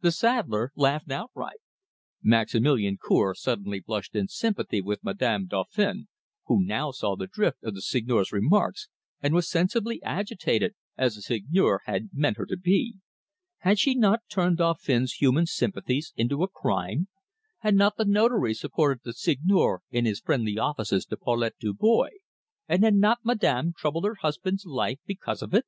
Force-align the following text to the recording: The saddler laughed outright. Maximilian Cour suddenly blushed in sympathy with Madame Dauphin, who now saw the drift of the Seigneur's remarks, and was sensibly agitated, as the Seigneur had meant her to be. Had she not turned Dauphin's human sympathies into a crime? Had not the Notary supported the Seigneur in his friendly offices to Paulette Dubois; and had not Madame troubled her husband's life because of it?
The 0.00 0.10
saddler 0.10 0.72
laughed 0.74 1.12
outright. 1.12 1.60
Maximilian 2.20 2.98
Cour 3.00 3.32
suddenly 3.36 3.78
blushed 3.78 4.16
in 4.16 4.26
sympathy 4.26 4.80
with 4.80 5.04
Madame 5.04 5.46
Dauphin, 5.46 6.08
who 6.46 6.64
now 6.64 6.90
saw 6.90 7.14
the 7.14 7.28
drift 7.28 7.62
of 7.62 7.74
the 7.76 7.80
Seigneur's 7.80 8.32
remarks, 8.32 8.88
and 9.20 9.32
was 9.34 9.48
sensibly 9.48 10.02
agitated, 10.02 10.74
as 10.98 11.14
the 11.14 11.22
Seigneur 11.22 11.78
had 11.84 12.10
meant 12.12 12.38
her 12.38 12.46
to 12.46 12.56
be. 12.56 12.96
Had 13.58 13.78
she 13.78 13.94
not 13.94 14.24
turned 14.28 14.56
Dauphin's 14.56 15.12
human 15.12 15.46
sympathies 15.46 16.12
into 16.16 16.42
a 16.42 16.48
crime? 16.48 17.06
Had 17.60 17.76
not 17.76 17.96
the 17.96 18.04
Notary 18.04 18.54
supported 18.54 19.02
the 19.04 19.12
Seigneur 19.12 19.80
in 19.92 20.06
his 20.06 20.18
friendly 20.18 20.58
offices 20.58 21.06
to 21.06 21.16
Paulette 21.16 21.54
Dubois; 21.60 22.10
and 22.66 22.82
had 22.82 22.94
not 22.96 23.18
Madame 23.24 23.74
troubled 23.78 24.06
her 24.06 24.16
husband's 24.16 24.66
life 24.66 24.98
because 25.06 25.40
of 25.40 25.54
it? 25.54 25.66